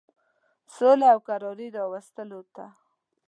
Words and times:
سولي 0.75 1.07
او 1.13 1.19
کراري 1.27 1.67
راوستلو 1.77 2.41
ته. 2.55 2.65